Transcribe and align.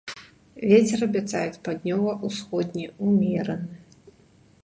Вецер 0.69 1.03
абяцаюць 1.07 1.59
паўднёва-ўсходні, 1.67 2.85
умераны. 3.05 3.75